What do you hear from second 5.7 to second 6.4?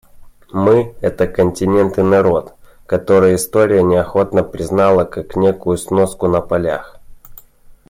сноску